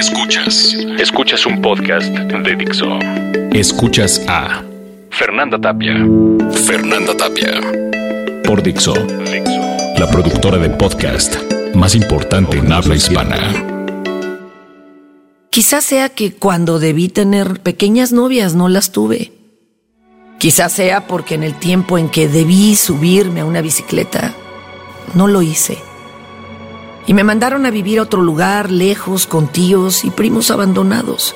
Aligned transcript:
Escuchas. 0.00 0.74
Escuchas 0.98 1.44
un 1.44 1.60
podcast 1.60 2.08
de 2.08 2.56
Dixo. 2.56 2.86
Escuchas 3.52 4.24
a 4.28 4.64
Fernanda 5.10 5.60
Tapia. 5.60 5.92
Fernanda 6.64 7.14
Tapia. 7.14 7.60
Por 8.42 8.62
Dixo. 8.62 8.94
La 9.98 10.08
productora 10.10 10.56
de 10.56 10.70
podcast 10.70 11.36
más 11.74 11.94
importante 11.94 12.56
en 12.56 12.72
habla 12.72 12.96
hispana. 12.96 13.36
Quizás 15.50 15.84
sea 15.84 16.08
que 16.08 16.32
cuando 16.32 16.78
debí 16.78 17.10
tener 17.10 17.60
pequeñas 17.60 18.10
novias 18.10 18.54
no 18.54 18.70
las 18.70 18.92
tuve. 18.92 19.32
Quizás 20.38 20.72
sea 20.72 21.06
porque 21.08 21.34
en 21.34 21.42
el 21.42 21.56
tiempo 21.56 21.98
en 21.98 22.08
que 22.08 22.26
debí 22.26 22.74
subirme 22.74 23.40
a 23.40 23.44
una 23.44 23.60
bicicleta, 23.60 24.32
no 25.12 25.26
lo 25.26 25.42
hice. 25.42 25.89
Y 27.06 27.14
me 27.14 27.24
mandaron 27.24 27.66
a 27.66 27.70
vivir 27.70 27.98
a 27.98 28.02
otro 28.02 28.22
lugar, 28.22 28.70
lejos, 28.70 29.26
con 29.26 29.48
tíos 29.48 30.04
y 30.04 30.10
primos 30.10 30.50
abandonados. 30.50 31.34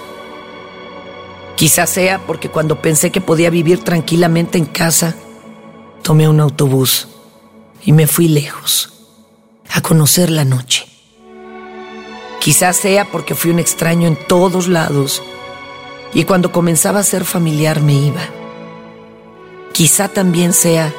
Quizás 1.56 1.90
sea 1.90 2.18
porque 2.26 2.48
cuando 2.48 2.82
pensé 2.82 3.10
que 3.10 3.20
podía 3.20 3.50
vivir 3.50 3.82
tranquilamente 3.82 4.58
en 4.58 4.66
casa, 4.66 5.14
tomé 6.02 6.28
un 6.28 6.40
autobús 6.40 7.08
y 7.84 7.92
me 7.92 8.06
fui 8.06 8.28
lejos, 8.28 8.92
a 9.70 9.80
conocer 9.80 10.30
la 10.30 10.44
noche. 10.44 10.86
Quizás 12.40 12.76
sea 12.76 13.10
porque 13.10 13.34
fui 13.34 13.50
un 13.50 13.58
extraño 13.58 14.06
en 14.06 14.16
todos 14.26 14.68
lados 14.68 15.22
y 16.12 16.24
cuando 16.24 16.52
comenzaba 16.52 17.00
a 17.00 17.04
ser 17.04 17.24
familiar 17.24 17.80
me 17.80 17.94
iba. 17.94 18.22
Quizá 19.72 20.08
también 20.08 20.52
sea 20.52 20.92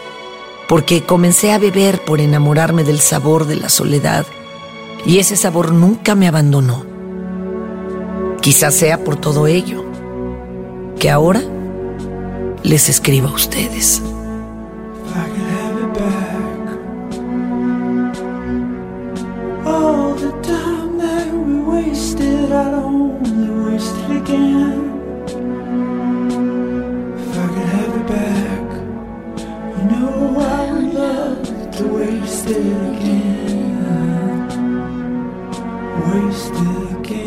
porque 0.68 1.04
comencé 1.04 1.52
a 1.52 1.59
beber 1.59 2.04
por 2.04 2.20
enamorarme 2.20 2.84
del 2.84 3.00
sabor 3.00 3.45
de 3.45 3.58
la 3.58 3.70
soledad 3.70 4.26
y 5.05 5.20
ese 5.20 5.36
sabor 5.36 5.72
nunca 5.72 6.16
me 6.16 6.27
abandonó. 6.27 6.86
Quizás 8.41 8.76
sea 8.76 9.04
por 9.04 9.16
todo 9.16 9.48
ello 9.48 9.86
que 11.00 11.09
ahora 11.09 11.42
les 12.64 12.89
escribo 12.89 13.28
a 13.30 13.33
ustedes. 13.33 14.02
Wasted 35.96 36.92
again. 37.00 37.25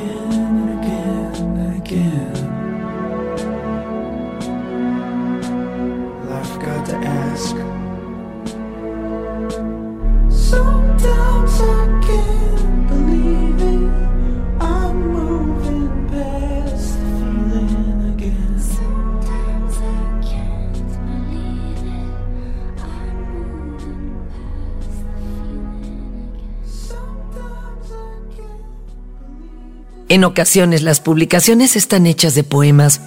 En 30.11 30.25
ocasiones 30.25 30.83
las 30.83 31.01
publicaciones 31.01 31.77
están 31.77 32.06
hechas 32.06 32.34
de 32.34 32.42
poemas 32.42 33.03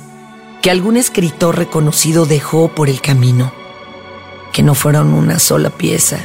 que 0.62 0.70
algún 0.70 0.98
escritor 0.98 1.58
reconocido 1.58 2.28
dejó 2.28 2.68
por 2.76 2.90
el 2.90 3.02
camino, 3.02 3.52
que 4.54 4.62
no 4.62 4.76
fueron 4.76 5.16
una 5.16 5.40
sola 5.40 5.72
pieza, 5.72 6.20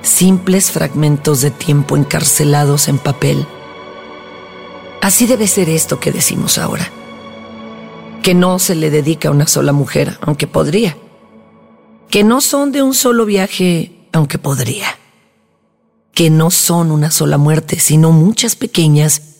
simples 0.00 0.70
fragmentos 0.70 1.42
de 1.42 1.50
tiempo 1.50 1.98
encarcelados 1.98 2.88
en 2.88 2.96
papel. 2.96 3.46
Así 5.02 5.26
debe 5.26 5.46
ser 5.46 5.68
esto 5.68 6.00
que 6.00 6.12
decimos 6.12 6.56
ahora, 6.56 6.90
que 8.22 8.32
no 8.32 8.58
se 8.58 8.74
le 8.76 8.88
dedica 8.88 9.28
a 9.28 9.32
una 9.32 9.46
sola 9.46 9.72
mujer, 9.72 10.16
aunque 10.22 10.46
podría, 10.46 10.96
que 12.08 12.24
no 12.24 12.40
son 12.40 12.72
de 12.72 12.82
un 12.82 12.94
solo 12.94 13.26
viaje, 13.26 14.08
aunque 14.12 14.38
podría, 14.38 14.96
que 16.14 16.30
no 16.30 16.50
son 16.50 16.90
una 16.90 17.10
sola 17.10 17.36
muerte, 17.36 17.78
sino 17.78 18.12
muchas 18.12 18.56
pequeñas 18.56 19.33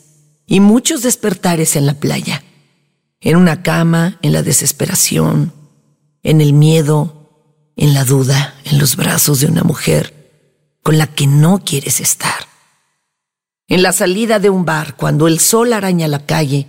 y 0.47 0.59
muchos 0.59 1.01
despertares 1.01 1.75
en 1.75 1.85
la 1.85 1.95
playa, 1.95 2.43
en 3.19 3.37
una 3.37 3.63
cama, 3.63 4.19
en 4.21 4.33
la 4.33 4.43
desesperación, 4.43 5.53
en 6.23 6.41
el 6.41 6.53
miedo, 6.53 7.71
en 7.75 7.93
la 7.93 8.03
duda, 8.03 8.55
en 8.65 8.79
los 8.79 8.95
brazos 8.95 9.39
de 9.39 9.47
una 9.47 9.63
mujer 9.63 10.13
con 10.83 10.97
la 10.97 11.07
que 11.07 11.25
no 11.25 11.63
quieres 11.65 11.99
estar, 11.99 12.47
en 13.67 13.81
la 13.81 13.91
salida 13.91 14.39
de 14.39 14.51
un 14.51 14.65
bar 14.65 14.95
cuando 14.95 15.27
el 15.27 15.39
sol 15.39 15.73
araña 15.73 16.07
la 16.07 16.25
calle, 16.25 16.67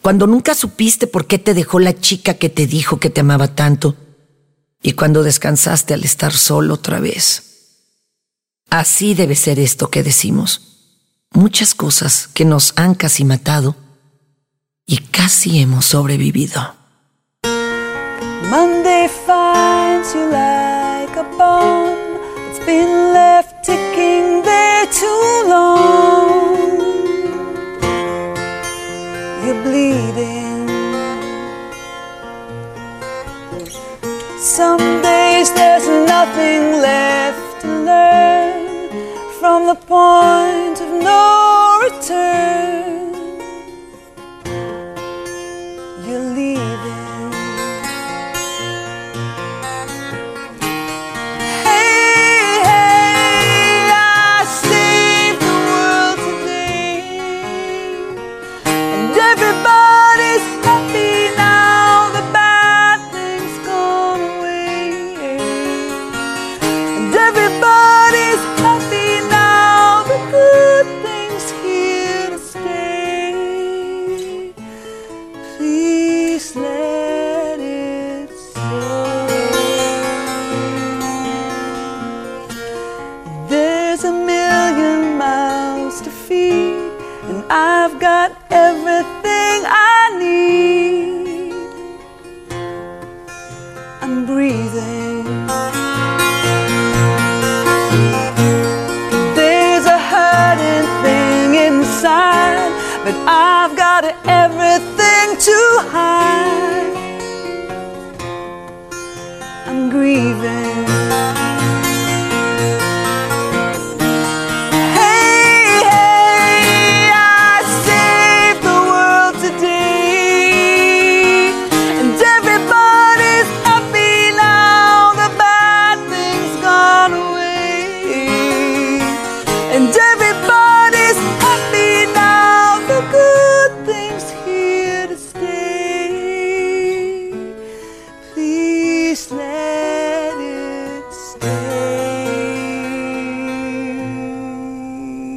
cuando 0.00 0.28
nunca 0.28 0.54
supiste 0.54 1.08
por 1.08 1.26
qué 1.26 1.38
te 1.38 1.52
dejó 1.52 1.80
la 1.80 1.98
chica 1.98 2.34
que 2.34 2.48
te 2.48 2.68
dijo 2.68 3.00
que 3.00 3.10
te 3.10 3.22
amaba 3.22 3.48
tanto 3.48 3.96
y 4.80 4.92
cuando 4.92 5.24
descansaste 5.24 5.94
al 5.94 6.04
estar 6.04 6.32
solo 6.32 6.74
otra 6.74 7.00
vez. 7.00 7.42
Así 8.70 9.14
debe 9.14 9.34
ser 9.34 9.58
esto 9.58 9.90
que 9.90 10.04
decimos 10.04 10.75
muchas 11.36 11.74
cosas 11.74 12.28
que 12.32 12.44
nos 12.44 12.72
han 12.76 12.94
casi 12.94 13.24
matado 13.24 13.76
y 14.86 14.98
casi 14.98 15.60
hemos 15.60 15.84
sobrevivido. 15.84 16.74
Monday 18.50 19.08
finds 19.26 20.14
you 20.14 20.30
like 20.30 21.14
a 21.16 21.24
bomb 21.36 21.94
that's 22.46 22.64
been 22.64 23.12
left 23.12 23.64
ticking 23.64 24.42
there 24.42 24.86
too 24.86 25.48
long. 25.48 26.78
You're 29.44 29.62
bleeding. 29.62 30.66
Some 34.38 35.02
days 35.02 35.52
there's 35.54 35.86
nothing 36.08 36.80
left 36.80 37.60
to 37.60 37.68
learn 37.68 38.65
from 39.46 39.68
the 39.68 39.76
point 39.76 40.80
of 40.80 40.90
no 41.04 41.45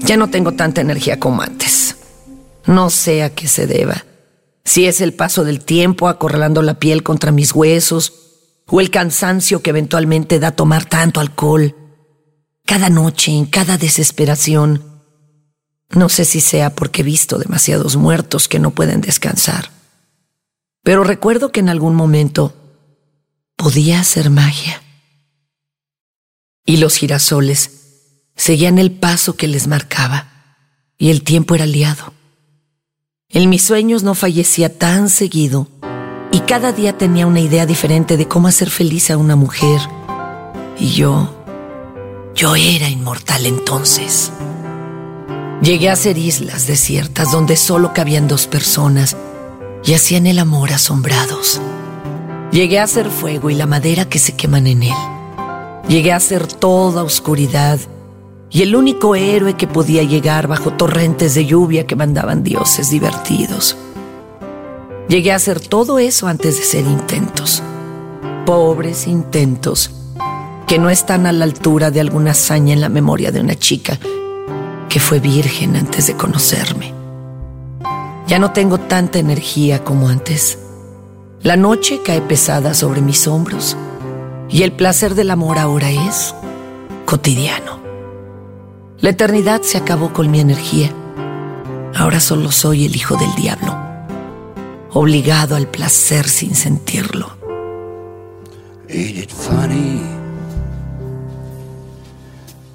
Ya 0.10 0.18
no 0.18 0.32
tengo 0.32 0.54
tanta 0.54 0.82
energía 0.82 1.20
como 1.20 1.44
antes. 1.44 1.96
No 2.66 2.90
sé 2.90 3.22
a 3.22 3.36
qué 3.36 3.48
se 3.48 3.68
deba. 3.68 4.06
Si 4.66 4.88
es 4.88 5.02
el 5.02 5.14
paso 5.14 5.44
del 5.44 5.64
tiempo 5.64 6.08
acorralando 6.08 6.64
la 6.64 6.80
piel 6.80 7.04
contra 7.04 7.32
mis 7.32 7.54
huesos, 7.54 8.14
o 8.66 8.82
el 8.82 8.90
cansancio 8.90 9.62
que 9.62 9.70
eventualmente 9.70 10.40
da 10.40 10.50
tomar 10.50 10.86
tanto 10.86 11.20
alcohol. 11.20 11.76
Cada 12.66 12.90
noche, 12.90 13.34
en 13.34 13.46
cada 13.46 13.78
desesperación. 13.78 14.84
No 15.90 16.10
sé 16.10 16.26
si 16.26 16.42
sea 16.42 16.74
porque 16.74 17.02
he 17.02 17.06
visto 17.06 17.38
demasiados 17.38 17.96
muertos 17.96 18.48
que 18.48 18.58
no 18.58 18.72
pueden 18.72 19.02
descansar. 19.02 19.70
Pero 20.82 21.04
recuerdo 21.04 21.52
que 21.52 21.60
en 21.60 21.70
algún 21.70 21.94
momento 21.94 22.56
podía 23.56 24.00
hacer 24.00 24.32
magia. 24.32 24.82
Y 26.66 26.78
los 26.78 26.96
girasoles 26.96 27.79
seguían 28.40 28.80
el 28.80 28.92
paso 28.92 29.36
que 29.36 29.50
les 29.50 29.68
marcaba, 29.68 30.28
y 30.98 31.10
el 31.10 31.24
tiempo 31.24 31.56
era 31.56 31.66
aliado. 31.66 32.14
En 33.28 33.50
mis 33.50 33.64
sueños 33.64 34.02
no 34.02 34.16
fallecía 34.16 34.78
tan 34.78 35.10
seguido, 35.10 35.68
y 36.32 36.40
cada 36.40 36.72
día 36.72 36.98
tenía 36.98 37.28
una 37.28 37.42
idea 37.42 37.66
diferente 37.66 38.16
de 38.16 38.30
cómo 38.30 38.48
hacer 38.48 38.70
feliz 38.70 39.12
a 39.12 39.18
una 39.18 39.36
mujer. 39.36 39.82
Y 40.80 40.92
yo, 40.92 41.44
yo 42.34 42.56
era 42.56 42.88
inmortal 42.88 43.46
entonces. 43.46 44.32
Llegué 45.62 45.90
a 45.90 45.98
ser 45.98 46.18
islas 46.18 46.66
desiertas 46.66 47.34
donde 47.34 47.58
solo 47.58 47.94
cabían 47.94 48.30
dos 48.30 48.48
personas 48.48 49.18
y 49.84 49.96
hacían 49.96 50.28
el 50.28 50.40
amor 50.40 50.72
asombrados. 50.72 51.60
Llegué 52.54 52.80
a 52.80 52.88
ser 52.88 53.10
fuego 53.10 53.50
y 53.50 53.56
la 53.56 53.66
madera 53.66 54.06
que 54.06 54.18
se 54.18 54.38
queman 54.38 54.66
en 54.66 54.84
él. 54.84 54.96
Llegué 55.90 56.14
a 56.14 56.22
ser 56.22 56.48
toda 56.48 57.04
oscuridad 57.04 57.82
y 58.52 58.64
el 58.64 58.76
único 58.76 59.16
héroe 59.16 59.56
que 59.56 59.68
podía 59.68 60.04
llegar 60.04 60.48
bajo 60.48 60.72
torrentes 60.74 61.36
de 61.36 61.46
lluvia 61.46 61.86
que 61.86 61.96
mandaban 61.96 62.44
dioses 62.44 62.90
divertidos. 62.90 63.78
Llegué 65.08 65.32
a 65.32 65.40
ser 65.40 65.60
todo 65.60 66.00
eso 66.00 66.28
antes 66.28 66.58
de 66.58 66.64
ser 66.64 66.86
intentos. 66.86 67.64
Pobres 68.46 69.08
intentos 69.08 69.92
que 70.68 70.78
no 70.78 70.90
están 70.90 71.26
a 71.26 71.32
la 71.32 71.46
altura 71.46 71.90
de 71.90 72.00
alguna 72.00 72.32
hazaña 72.32 72.74
en 72.74 72.82
la 72.82 72.90
memoria 72.90 73.32
de 73.32 73.42
una 73.42 73.56
chica 73.56 73.98
que 74.88 75.00
fue 75.00 75.20
virgen 75.20 75.76
antes 75.76 76.08
de 76.08 76.16
conocerme. 76.16 76.94
Ya 78.28 78.38
no 78.38 78.52
tengo 78.52 78.78
tanta 78.80 79.18
energía 79.18 79.84
como 79.84 80.10
antes. 80.10 80.60
La 81.42 81.58
noche 81.58 82.02
cae 82.06 82.22
pesada 82.22 82.74
sobre 82.74 83.02
mis 83.02 83.28
hombros 83.28 83.78
y 84.50 84.62
el 84.64 84.72
placer 84.72 85.16
del 85.16 85.32
amor 85.32 85.58
ahora 85.58 85.90
es 85.90 86.36
cotidiano. 87.06 87.79
La 89.02 89.12
eternidad 89.12 89.62
se 89.62 89.78
acabó 89.78 90.12
con 90.12 90.30
mi 90.30 90.42
energía. 90.42 90.92
Ahora 91.96 92.20
solo 92.20 92.52
soy 92.52 92.86
el 92.86 92.98
hijo 92.98 93.16
del 93.16 93.34
diablo, 93.36 93.78
obligado 94.92 95.56
al 95.56 95.68
placer 95.68 96.28
sin 96.28 96.54
sentirlo. 96.54 97.32
Ain't 98.90 99.18
it 99.18 99.32
funny 99.32 100.02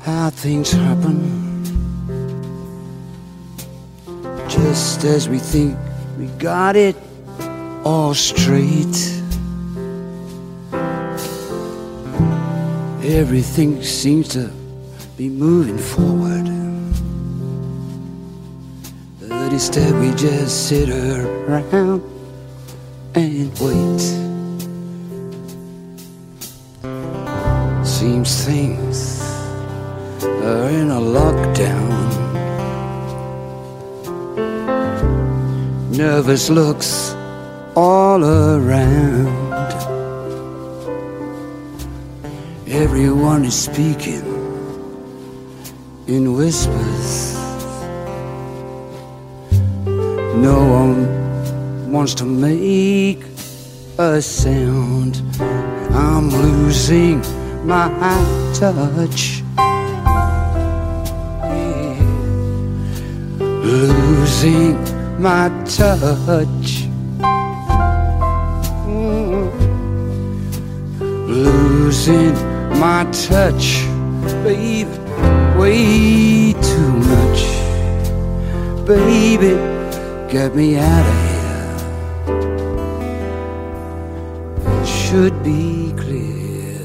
how 0.06 0.31
things 0.31 0.73
happen 0.73 1.62
just 4.49 5.05
as 5.05 5.29
we 5.29 5.38
think 5.38 5.77
we 6.19 6.27
got 6.38 6.75
it 6.75 6.97
all 7.85 8.15
straight? 8.15 8.97
Everything 13.03 13.82
seems 13.82 14.29
to 14.29 14.49
be 15.16 15.28
moving 15.28 15.78
forward. 15.78 16.44
But 19.20 19.52
instead, 19.52 19.94
we 20.00 20.11
just 20.16 20.69
sit 20.69 20.88
around 20.88 22.02
and 23.14 23.58
wait. 23.61 24.00
Seems 27.87 28.44
things 28.44 29.20
are 30.25 30.69
in 30.69 30.90
a 30.90 31.00
lockdown. 31.00 31.94
Nervous 35.96 36.50
looks 36.50 37.14
all 37.76 38.25
around. 38.25 39.44
Everyone 42.67 43.44
is 43.44 43.55
speaking 43.55 44.33
in 46.06 46.35
whispers. 46.35 47.35
No 50.37 50.59
one 50.67 51.91
wants 51.91 52.15
to 52.15 52.25
make 52.25 53.25
a 53.99 54.21
sound. 54.21 55.23
I'm 55.91 56.29
losing 56.29 57.21
my 57.67 57.89
touch. 58.53 59.43
Losing 63.39 64.77
my 65.21 65.49
touch. 65.65 66.85
Mm. 68.87 69.51
Losing 71.29 72.35
my 72.79 73.05
touch, 73.12 73.85
baby, 74.45 75.04
way 75.59 76.53
too 76.53 76.93
much. 77.12 77.41
Baby, 78.87 79.55
get 80.31 80.55
me 80.55 80.77
out 80.77 81.06
of 81.12 81.17
here. 81.25 81.45
It 84.81 84.87
should 84.87 85.43
be 85.43 85.93
clear. 85.97 86.79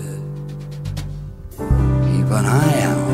Keep 1.57 2.29
an 2.39 2.45
eye 2.45 2.81
out 2.91 3.09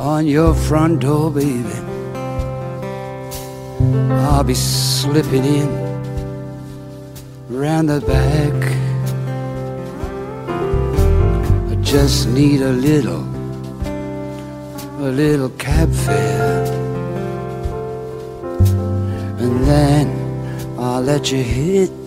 on 0.00 0.26
your 0.26 0.54
front 0.54 1.00
door, 1.00 1.30
baby. 1.30 1.78
I'll 4.30 4.44
be 4.44 4.54
slipping 4.54 5.44
in 5.44 5.90
round 7.48 7.88
the 7.88 8.00
back. 8.00 8.54
I 11.70 11.74
just 11.82 12.28
need 12.28 12.62
a 12.62 12.72
little, 12.72 13.24
a 15.00 15.10
little 15.10 15.48
cab 15.50 15.90
fare. 15.90 16.64
And 19.38 19.64
then 19.64 20.06
I'll 20.78 21.00
let 21.00 21.32
you 21.32 21.42
hit 21.42 22.06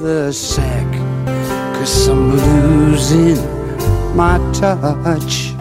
the 0.00 0.32
sack. 0.32 0.90
Cause 1.74 2.08
I'm 2.08 2.30
losing 2.32 3.36
my 4.16 4.38
touch. 4.54 5.52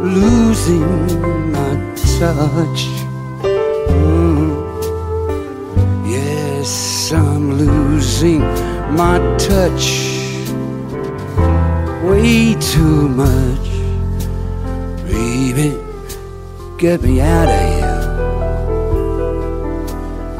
Losing 0.00 1.50
my 1.50 1.72
touch. 2.18 2.80
Mm. 3.90 4.50
Yes, 6.08 7.12
I'm 7.12 7.58
losing 7.58 8.40
my 8.94 9.18
touch 9.38 10.07
too 12.60 13.08
much. 13.08 13.68
Baby, 15.06 15.70
get 16.76 17.00
me 17.00 17.20
out 17.22 17.48
of 17.48 17.60
here. 17.72 17.98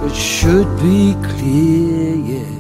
It 0.07 0.15
should 0.15 0.69
be 0.83 1.15
clear, 1.23 2.15
yes. 2.15 2.58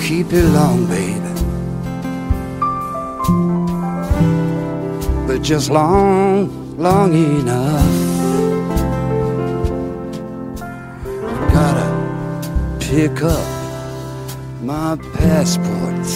Keep 0.00 0.32
you 0.32 0.42
long, 0.48 0.86
baby. 0.86 1.20
But 5.26 5.42
just 5.42 5.70
long, 5.70 6.76
long 6.76 7.12
enough. 7.12 7.84
Gotta 11.52 11.88
pick 12.80 13.22
up 13.22 13.46
my 14.62 14.96
passports. 15.14 16.14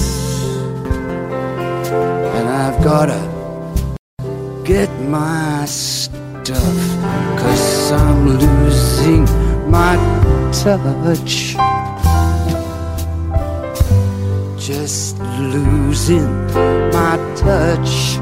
And 2.36 2.48
I've 2.48 2.82
gotta 2.82 3.22
get 4.64 4.90
my 5.02 5.64
stuff, 5.66 6.76
cause 7.38 7.92
I'm 7.92 8.28
losing 8.28 9.24
my 9.70 9.96
touch. 10.52 11.56
Just 14.64 15.18
losing 15.18 16.46
my 16.90 17.18
touch. 17.36 18.16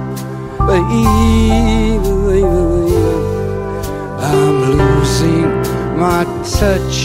I'm 4.19 4.57
losing 4.77 5.51
my 5.97 6.25
touch 6.43 6.99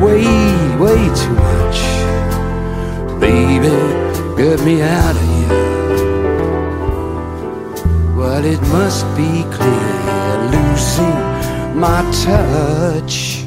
way, 0.00 0.26
way 0.78 1.00
too 1.20 1.34
much. 1.34 1.80
Baby, 3.18 3.74
get 4.36 4.60
me 4.64 4.82
out 4.82 5.16
of 5.16 5.22
here. 5.34 5.64
Well, 8.16 8.44
it 8.44 8.60
must 8.68 9.04
be 9.16 9.42
clear, 9.50 10.38
losing 10.54 11.18
my 11.80 12.00
touch. 12.22 13.45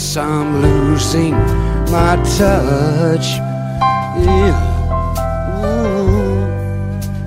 Yes, 0.00 0.16
I'm 0.16 0.62
losing 0.62 1.34
my 1.92 2.16
touch. 2.38 3.36
Yeah. 4.16 4.56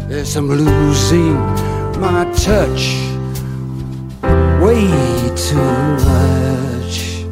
Yes, 0.10 0.36
I'm 0.36 0.50
losing 0.50 1.36
my 2.02 2.26
touch 2.34 2.98
way 4.60 4.90
too 5.36 5.62
much. 6.10 7.26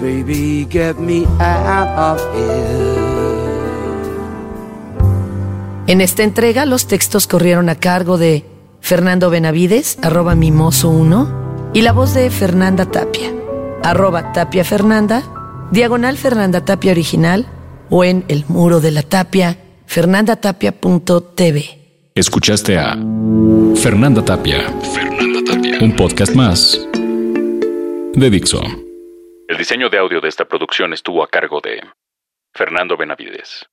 Baby, 0.00 0.64
get 0.70 1.00
me 1.00 1.26
out 1.40 1.88
of 1.98 2.20
here. 2.32 3.10
En 5.88 6.00
esta 6.00 6.22
entrega, 6.22 6.66
los 6.66 6.86
textos 6.86 7.26
corrieron 7.26 7.68
a 7.68 7.74
cargo 7.74 8.16
de 8.16 8.44
Fernando 8.80 9.28
Benavides, 9.28 9.98
arroba 10.02 10.36
mimoso1, 10.36 11.72
y 11.74 11.82
la 11.82 11.90
voz 11.90 12.14
de 12.14 12.30
Fernanda 12.30 12.86
Tapia, 12.86 13.34
arroba 13.82 14.32
Tapia 14.32 14.64
Fernanda, 14.64 15.22
diagonal 15.70 16.16
Fernanda 16.16 16.64
Tapia 16.64 16.92
original, 16.92 17.46
o 17.90 18.04
en 18.04 18.24
el 18.28 18.44
muro 18.48 18.80
de 18.80 18.90
la 18.92 19.02
tapia, 19.02 19.56
fernandatapia.tv. 19.86 21.80
Escuchaste 22.14 22.78
a 22.78 22.96
Fernanda 23.76 24.24
Tapia. 24.24 24.62
Fernanda 24.94 25.40
Tapia. 25.44 25.78
Un 25.80 25.96
podcast 25.96 26.34
más 26.34 26.80
de 28.14 28.30
Dixo. 28.30 28.60
El 29.48 29.56
diseño 29.56 29.88
de 29.88 29.98
audio 29.98 30.20
de 30.20 30.28
esta 30.28 30.44
producción 30.44 30.92
estuvo 30.92 31.24
a 31.24 31.28
cargo 31.28 31.60
de 31.60 31.82
Fernando 32.54 32.96
Benavides. 32.96 33.66